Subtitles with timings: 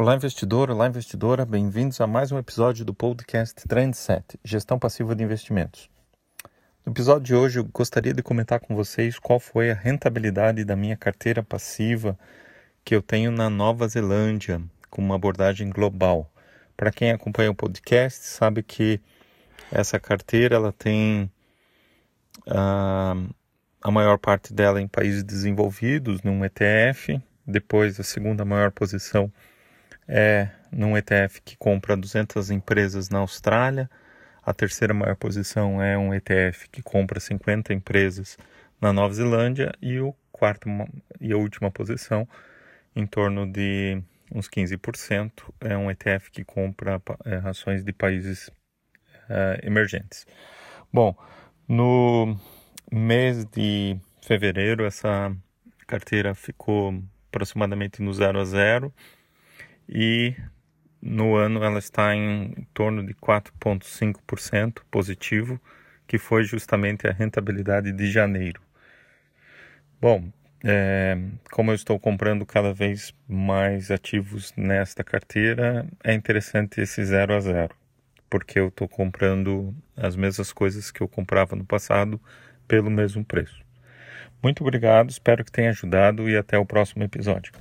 [0.00, 5.24] Olá, investidor, olá, investidora, bem-vindos a mais um episódio do podcast Trendset, Gestão Passiva de
[5.24, 5.90] Investimentos.
[6.86, 10.76] No episódio de hoje, eu gostaria de comentar com vocês qual foi a rentabilidade da
[10.76, 12.16] minha carteira passiva
[12.84, 16.30] que eu tenho na Nova Zelândia, com uma abordagem global.
[16.76, 19.00] Para quem acompanha o podcast, sabe que
[19.72, 21.28] essa carteira ela tem
[22.46, 23.34] uh,
[23.82, 29.28] a maior parte dela em países desenvolvidos, num ETF, depois a segunda maior posição
[30.08, 33.90] é num ETF que compra 200 empresas na Austrália.
[34.42, 38.38] A terceira maior posição é um ETF que compra 50 empresas
[38.80, 40.68] na Nova Zelândia e o quarto
[41.20, 42.26] e a última posição,
[42.94, 44.00] em torno de
[44.32, 48.50] uns 15%, é um ETF que compra é, ações de países
[49.28, 50.26] é, emergentes.
[50.92, 51.14] Bom,
[51.66, 52.36] no
[52.90, 55.34] mês de fevereiro essa
[55.86, 58.94] carteira ficou aproximadamente no 0 a 0
[59.88, 60.34] e
[61.00, 65.60] no ano ela está em torno de 4,5% positivo,
[66.06, 68.60] que foi justamente a rentabilidade de janeiro.
[70.00, 70.30] Bom,
[70.64, 71.16] é,
[71.52, 77.40] como eu estou comprando cada vez mais ativos nesta carteira, é interessante esse zero a
[77.40, 77.74] zero,
[78.28, 82.20] porque eu estou comprando as mesmas coisas que eu comprava no passado
[82.66, 83.64] pelo mesmo preço.
[84.42, 87.52] Muito obrigado, espero que tenha ajudado e até o próximo episódio.